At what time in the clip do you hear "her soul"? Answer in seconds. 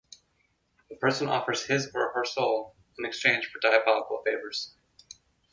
2.13-2.75